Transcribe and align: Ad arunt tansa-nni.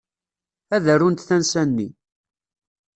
Ad 0.75 0.85
arunt 0.93 1.25
tansa-nni. 1.27 1.89